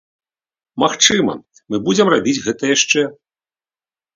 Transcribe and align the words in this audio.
Магчыма, 0.83 1.35
мы 1.73 1.77
будзем 1.89 2.07
рабіць 2.15 2.37
гэта 2.47 2.63
яшчэ. 2.75 3.01